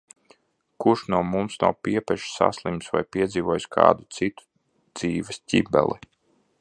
[0.83, 6.01] Kurš no mums nav piepeši saslimis vai piedzīvojis kādu citu dzīves ķibeli.